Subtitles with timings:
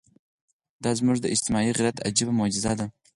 [0.83, 2.85] دا زموږ د اجتماعي غیرت عجیبه معجزه ده.